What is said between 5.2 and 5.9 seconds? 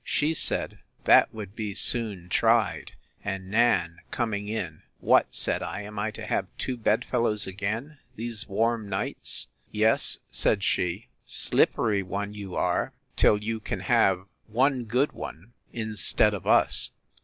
said I,